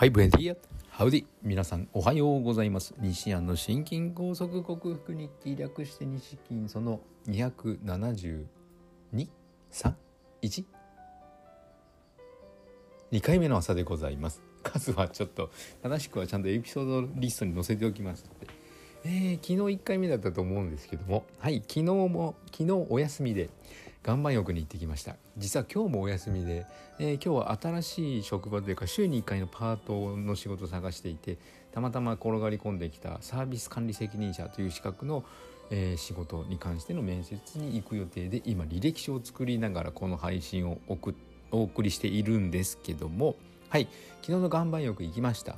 [0.00, 0.56] はい、ブエンディア。
[0.88, 1.26] ハウディ。
[1.42, 2.94] 皆さん、おはようございます。
[3.00, 8.46] 西安の心筋梗塞克服日記略して西金その272、
[9.70, 9.92] 3、
[10.40, 10.64] 1。
[13.12, 14.40] 2回目の朝でございます。
[14.62, 15.50] 数はちょっと、
[15.82, 18.46] 正しくはちゃんとエピソードリストに載せておきますので。
[19.04, 23.50] えー、昨日1回目だったと思うんですけども、はい、昨日も、昨日お休みで、
[24.06, 25.16] 岩盤浴に行ってきました。
[25.36, 26.66] 実は今日もお休みで、
[26.98, 31.38] えー、今日は新しい職場というか週に1回のパートの仕事を探していて
[31.72, 35.24] たまたま転がり込んできたサービス管理責任者という資格の、
[35.70, 43.36] えー、仕事に関しての面接に行く予定で今履歴書を作りながらこの配信をお送りしているんですけども
[43.68, 43.88] はい
[44.22, 45.56] 昨日の岩盤浴行きました。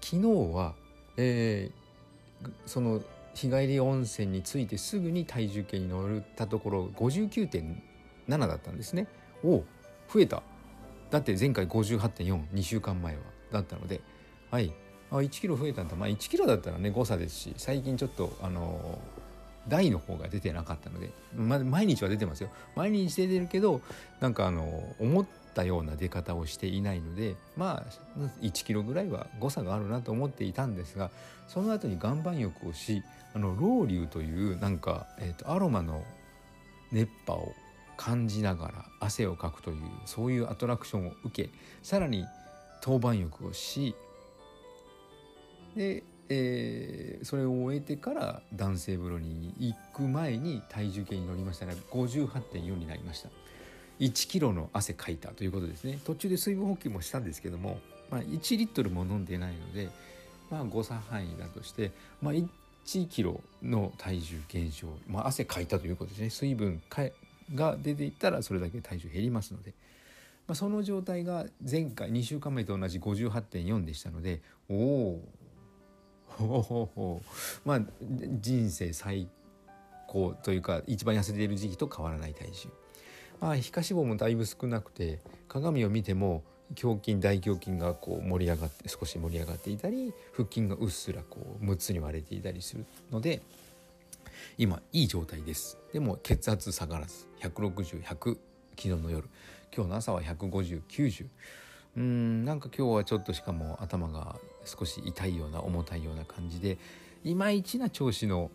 [0.00, 0.74] 昨日は、
[1.16, 3.02] えー、その
[3.34, 9.06] 日帰り温泉に着いてすぐに体重計に乗ったところ59.7だったんですね。
[9.44, 9.64] お
[10.12, 10.42] 増えた。
[11.10, 14.00] だって前回58.42週間前はだったので。
[14.50, 14.72] はい。
[15.10, 15.96] あ1キロ増えたんだ。
[15.96, 18.98] まあ1キロだったらね誤差ですし最近ちょっとあの
[19.68, 22.50] 台の方が出てなかったので、ま、毎日は出てますよ。
[22.76, 23.80] 毎日出てるけど
[24.20, 31.10] なんかあの思ったような出方をしていないのでまあ1キロぐらいは誤差があるなと思っていたんですが
[31.48, 33.02] その後に岩盤浴をし
[33.34, 36.04] あのロウリュというなんか、えーと、アロマの
[36.92, 37.54] 熱波を
[37.96, 41.50] 感じながら汗をかくというそういうアトラクションを受け
[41.82, 42.24] さらに
[42.80, 43.94] 当番浴をし
[45.76, 53.28] で、えー、それを終えてから男性風呂に行く前に体重計に乗りましたら58.4になりました。
[53.98, 55.98] 1キロの汗かいたということですね。
[56.04, 59.88] 途中で水分補給もしたんですけども、まあ、1リットルも飲んでないので
[60.50, 61.90] まあ誤差範囲だとして、
[62.22, 66.30] まあ、1キロの体重減少、まあ、汗かいたということですね。
[66.30, 66.80] 水分
[67.54, 69.74] が出ていったらそれだけ体重減りますので、
[70.46, 75.20] まあ、その状態が前回2週間前と同じ58.4でしたのでおお
[77.64, 77.80] まあ
[78.40, 79.28] 人生最
[80.06, 82.68] 高というか一番痩せている時期と変わらない体重。
[83.40, 86.42] まあ皮下脂肪もだいぶ少なくて鏡を見ても
[86.80, 93.42] 胸筋大胸筋がこう盛り上がって少し盛り上がっていたり腹筋がうっすらこう6つに割れていたりするので
[94.56, 95.78] 今いい状態です。
[95.92, 98.38] でも血圧下がらず160100昨
[98.82, 99.28] 日の夜。
[99.74, 101.26] 今日の朝は15090
[101.96, 106.78] うんなんか今日はちょっとしかも頭が少し痛いような重たいような感じで
[107.24, 108.50] いまいちな調子の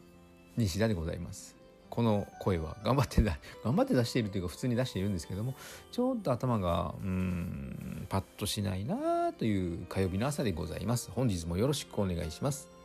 [0.58, 1.56] 西田でございます。
[1.90, 5.54] この声は頑張ってだ 頑張って出しているというか普通に出しているんですけども
[5.92, 11.10] ちょっと頭がうんパッとしないなという火曜日の朝でございます。
[11.12, 12.76] 本日もよろしくお願いします。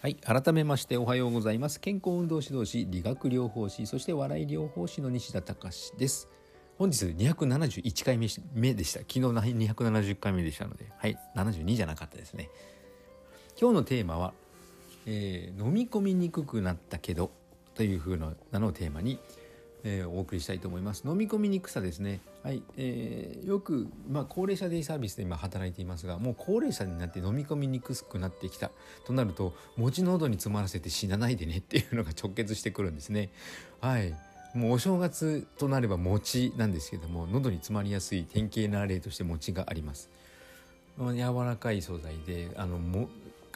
[0.00, 1.80] はい改めましておはようございます。
[1.80, 6.28] 健康運動指導士理学療法士そして笑い療法士の西田隆です。
[6.78, 9.00] 本日271回目でした。
[9.00, 12.50] 昨日270回目でしたのではい72じゃなかったですね。
[13.58, 14.34] 今日のテーマは、
[15.06, 17.30] えー、飲み込みにくくなったけど
[17.74, 19.18] というふうなのをテーマに、
[19.84, 21.04] えー、お送りしたいと思います。
[21.06, 22.20] 飲み込みにくさですね。
[22.42, 28.70] はい、えー、よく、まあ、高齢者デイサービスで今働いていますがもう高齢者になって飲み込みにくくなってきた。
[29.06, 33.30] となると餅喉に詰まらせて死なないでねっていうのが直結してくるんですね。
[33.80, 34.14] はい。
[34.54, 40.08] もうお正月となれば餅なんですけども喉に詰まりやすい典型な例として餅があります。
[40.98, 43.08] 柔らかい素材であのも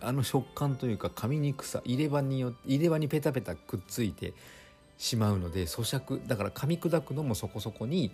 [0.03, 4.35] あの食感というか噛みにくさ入れ歯によ入れ歯にペタペタくっついて
[4.99, 8.11] しまうので咀嚼だから噛み砕くのもそこそこに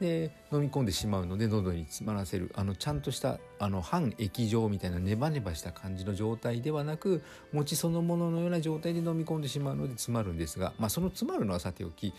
[0.00, 2.50] で飲み込んでしまうので喉に詰まらせる。
[2.54, 7.22] あのちゃんとしたあの半液状みたいなネバネバした感じの状態ではなく
[7.52, 12.12] 餅そのもののような状態で飲み込んでしまうので詰まるんですが、まあ、その詰まるのはさておき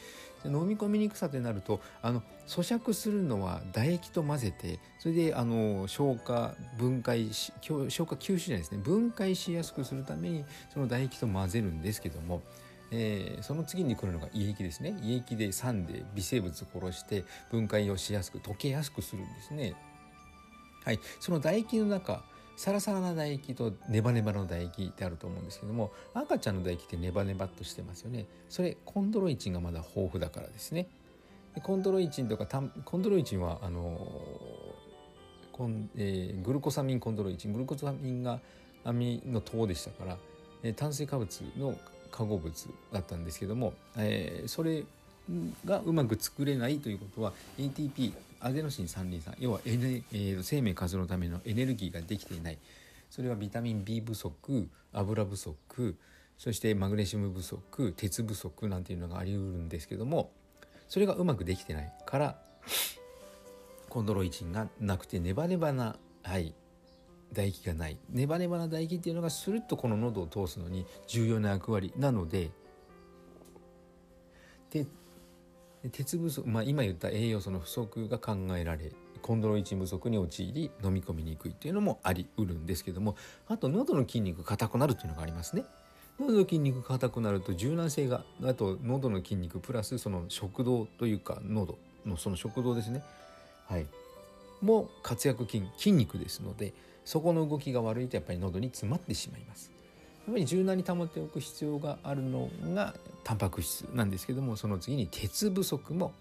[0.45, 12.41] 飲み込みにくさとなるとあの咀嚼するのは唾液と混ぜてそれであの消化分解し消化吸収じゃないですね分解しやすくするためにその唾液と混ぜるんですけども
[12.95, 14.95] えー、その次に来るのが胃液ですね。
[15.01, 19.73] 胃液で酸で微生物を殺して分解をしやすく溶けやすくするんですね。
[20.85, 20.99] はい。
[21.19, 22.23] その唾液の中
[22.55, 28.27] サラサラな唾液とネバネバの唾液ってあると思うんですけども赤ちゃんの唾液ってネバネバっとしてますよね。
[28.47, 30.87] それコンドロイチンがまだ豊富だからですね。
[31.63, 32.45] コンドロイチンとか
[32.85, 33.97] コンドロイチンはあの
[35.51, 37.53] コン、えー、グルコサミンコンドロイチン。
[37.53, 38.39] グルコサミンが
[38.83, 40.17] アミの糖でしたから、
[40.61, 41.75] えー、炭水化物の
[42.13, 44.83] 化合物だったんですけども、えー、それ
[45.65, 52.57] がうまく作れないということは ATP アデノシン三リン酸要は、N えー、生命活動のためのエネルギーができていない。
[53.09, 55.95] それはビタミン B 不足油不足
[56.39, 60.31] そしてマグネシウム不足鉄不足なんていうのがありうるんですけども
[60.89, 62.37] それがうまくできてないから
[63.87, 66.55] コンドロイチンがなくてネバネバな、はい、
[67.33, 67.97] 唾液がない。
[68.09, 72.51] ネバネバな唾液っていうのがスルッとこの喉を通すのに重要な役割なので。
[74.71, 74.87] で
[75.91, 83.15] 鉄不足、まあ、今言った栄養素の不足が考えられコンドロイチン不足に陥り飲み込みにくいっていうのもありうるんですけども
[83.47, 85.65] あと喉の筋肉硬くなるっていうのがありますね。
[86.19, 93.03] 喉の筋肉硬くなると柔軟性があと喉の筋肉プラスその食道というか喉のその食道ですね。
[93.67, 93.87] はい。
[94.61, 96.73] も活躍筋筋肉ですので
[97.05, 99.71] そこの動きが悪いとやっぱり喉に詰まってしまいます。
[100.25, 106.13] やっぱり柔軟に保っておく必要があるのがタンパク質なんですけどもその次に鉄不足も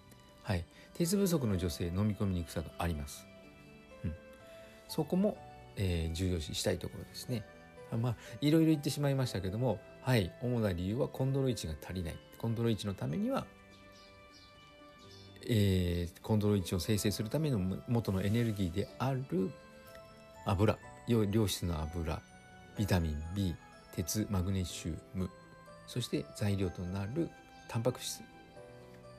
[0.43, 0.64] はい。
[0.94, 3.26] 鉄不足の女性飲み込みにくさがあります、
[4.05, 4.14] うん、
[4.88, 5.38] そこも、
[5.76, 7.44] えー、重要視したいところですね。
[7.96, 10.32] まあいろいろ言ってしまいましたけどもはい。
[10.43, 12.17] 主な理由はコンドロイチが足りない。
[12.38, 13.46] コンドロイチのためには
[15.49, 19.50] えー、コンドロイチを生成するための元のエネルギーである
[20.47, 20.79] 油。
[21.09, 22.21] 良質の油。
[22.79, 23.55] ビタミン B
[23.94, 25.31] 鉄マグネシウム。
[25.87, 27.29] そして材料となる
[27.69, 28.23] タンパク質。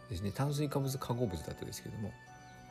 [0.09, 0.31] ですね。
[0.31, 2.11] 炭水化物化合物だったですけども。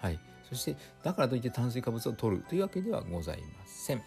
[0.00, 0.18] はい。
[0.48, 4.02] そしてだからといって炭水化物を取るというわけではございません。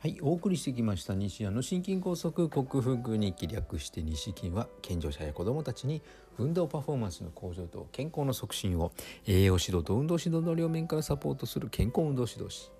[0.00, 6.02] はい、お送りしてきました西矢の心筋梗塞克服に気略して西筋は健常者や子どもたちに
[6.38, 8.92] 運動パフォーマンスの向上と健康の促進を
[9.26, 12.70] 栄養指導と運動指導の両面からサポートする健康運動指導士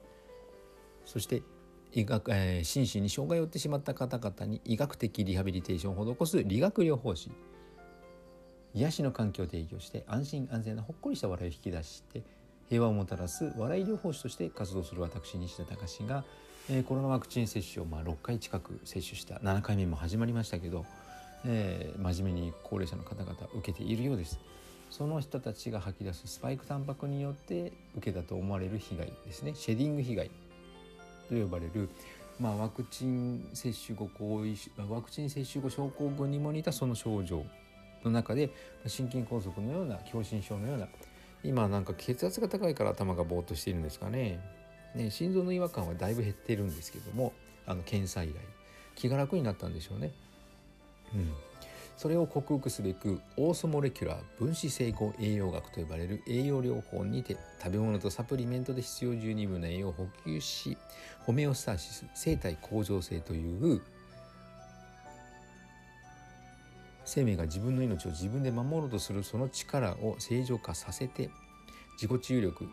[1.04, 1.42] そして
[1.92, 7.32] 医学、えー、心身に障害を負ってしまった方々に医学的リハビリテーションを施す理学療法士
[8.74, 12.22] 癒しの環境を提供して安心安全なほっこりした笑いを引き出して
[12.68, 16.24] 平和をもたらす笑い療法士として活動する私西田隆が
[16.70, 20.84] え、コロナワクチン接種をまあ6回近く接種した7回目も始まりましたけど、
[21.46, 24.38] えー、真面目に高齢者の方々受けているようです。
[24.90, 29.54] その人たちが吐き出すスパイクタンパクによって受けたと思われる被害ですね。
[29.54, 30.30] シェディング被害
[31.28, 31.88] と呼ばれる、
[32.38, 34.56] まあ、ワクチン接種後後遺
[34.88, 37.44] ワクチン接種後症候群にも似たその症状
[38.04, 38.50] の中で
[38.86, 40.88] 心筋梗塞のような狭心症のような
[41.44, 44.40] 今なんか血圧が高いから頭がぼーっとしているんですかね。
[44.94, 47.34] ね、心臓の違和感はだいぶ減ってるんですけども
[47.66, 48.32] あの検査以来
[48.96, 50.12] 気が楽になったんでしょうね。
[51.14, 51.32] うん、
[51.96, 60.76] それを克服すべくオーソモレキュラー分子整合栄養学と呼ばれる栄養療法にて食べ物とサプリメントで必要十二分な栄養を補給し
[61.20, 63.82] ホメオスタシス生体向上性という
[67.08, 71.30] 生命が自分の命を自分で守ろうとするその力を正常化させて
[72.00, 72.68] 自己治癒力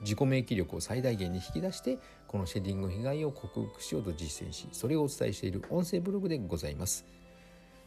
[0.00, 7.04] 自己免疫力を最大限に引き出してこのシェディング被害を克服しようと実践しそれをお伝えしている音声ブログでございます。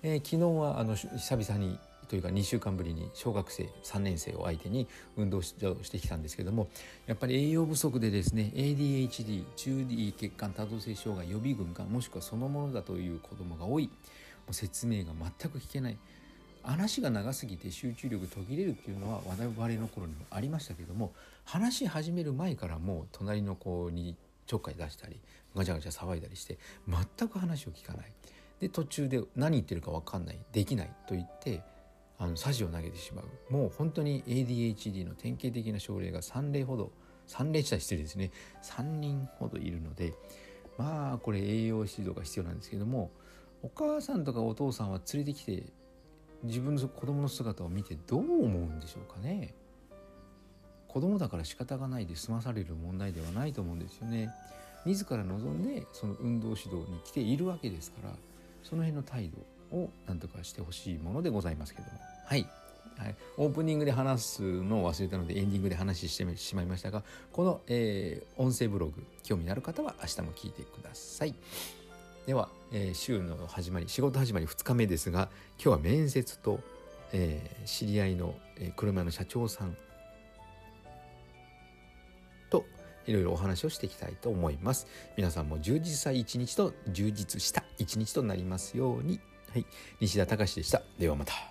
[0.03, 1.77] えー、昨日はあの久々に
[2.12, 4.85] というか2週間ぶりに小学生3年生を相手に
[5.15, 6.68] 運動してきたんですけども
[7.06, 13.89] やっぱり栄養不足でですね ADHD 中位血管多動性障害予備軍かもしくはそのものだという子どもが多い
[14.51, 15.97] 説明が全く聞けない。
[16.63, 21.11] 話が長すぎて集中力途切れるっていうのは我々の頃にもありましたけども
[21.43, 24.15] 話し始める前からもう隣の子に
[24.45, 25.19] ちょっかい出したり
[25.55, 26.57] ガチャガチャ騒いだりして
[26.88, 28.11] 全く話を聞かない。
[28.59, 31.63] で途中で何言ってるか分かんないできないと言って
[32.19, 33.54] あの匙を投げてしまう。
[33.54, 36.92] もう本当に ADHD の典型的な症例が3例ほど
[37.27, 38.30] 3例した失礼ですね。
[38.63, 40.13] 3人ほどいるので
[40.77, 43.09] まあこれ栄養指導が必要なんですけども
[43.63, 45.63] お母さんとかお父さんは連れてきて
[46.44, 49.53] 自分の子供の姿を見てどう思うんでしょうかね。
[50.87, 54.30] 子供だから仕方がないで済まされる問題ではないと思うんですよね。
[54.85, 58.13] 自ら望んでその運動指導に来ているわけですから
[58.63, 59.30] その辺の態
[59.71, 61.99] 度を何とかしてほしいものでございますけども。
[62.25, 62.47] はい、
[62.97, 71.35] はい、オープニングで話すのを忘れたのでエンディングで話してしまいましたがこの、えー、音声ブログ興味のある方は明日も聞いてください。
[72.25, 76.59] では、えー、週の始まり仕事始まり2日目ですが今日は面接と、
[77.13, 79.75] えー、知り合いの、えー、車の社長さん
[82.51, 82.66] と
[83.07, 84.85] いろいろお話をしていきたいと思います。
[85.18, 89.19] 皆さんも充実した一日と充実した一日となりますように。
[89.51, 89.66] はい。
[89.99, 90.83] 西田隆でした。
[90.99, 91.50] ではまた。